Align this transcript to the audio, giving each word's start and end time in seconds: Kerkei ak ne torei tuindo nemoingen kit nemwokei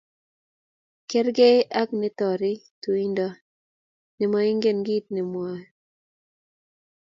Kerkei 1.09 1.59
ak 1.81 1.89
ne 1.99 2.09
torei 2.17 2.57
tuindo 2.81 3.27
nemoingen 4.17 4.77
kit 4.87 5.05
nemwokei 5.13 5.69